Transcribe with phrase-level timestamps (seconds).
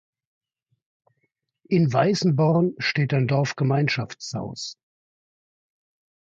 [1.69, 4.75] In Weißenborn steht ein Dorfgemeinschaftshaus.